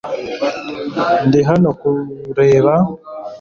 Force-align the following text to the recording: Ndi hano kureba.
Ndi 1.27 1.39
hano 1.49 1.69
kureba. 1.79 2.73